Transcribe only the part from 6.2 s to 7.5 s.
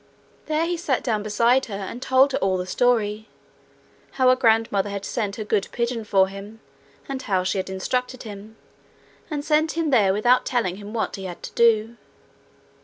him, and how